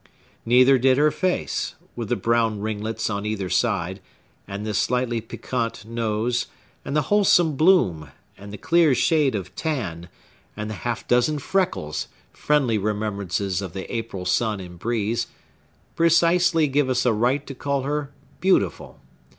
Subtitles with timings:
[0.47, 4.01] Neither did her face—with the brown ringlets on either side,
[4.47, 6.47] and the slightly piquant nose,
[6.83, 10.09] and the wholesome bloom, and the clear shade of tan,
[10.57, 17.05] and the half dozen freckles, friendly remembrances of the April sun and breeze—precisely give us
[17.05, 18.99] a right to call her beautiful.